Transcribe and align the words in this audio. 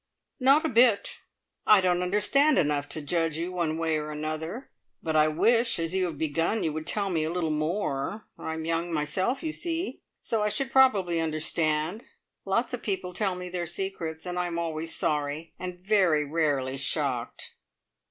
"Not 0.39 0.65
a 0.65 0.69
bit. 0.69 1.19
I 1.67 1.79
don't 1.79 2.01
understand 2.01 2.57
enough 2.57 2.89
to 2.89 3.03
judge 3.03 3.37
you 3.37 3.51
one 3.51 3.77
way 3.77 3.97
or 3.99 4.09
another; 4.09 4.71
but 5.03 5.15
I 5.15 5.27
wish, 5.27 5.77
as 5.77 5.93
you 5.93 6.05
have 6.05 6.17
begun, 6.17 6.63
you 6.63 6.73
would 6.73 6.87
tell 6.87 7.11
me 7.11 7.23
a 7.23 7.29
little 7.31 7.51
more. 7.51 8.25
I'm 8.35 8.65
young 8.65 8.91
myself, 8.91 9.43
you 9.43 9.51
see, 9.51 10.01
so 10.19 10.41
I 10.41 10.49
should 10.49 10.71
probably 10.71 11.19
understand. 11.19 12.03
Lots 12.45 12.73
of 12.73 12.81
people 12.81 13.13
tell 13.13 13.35
me 13.35 13.47
their 13.47 13.67
secrets, 13.67 14.25
and 14.25 14.39
I'm 14.39 14.57
always 14.57 14.95
sorry, 14.95 15.53
and 15.59 15.79
very 15.79 16.25
rarely 16.25 16.77
shocked. 16.77 17.53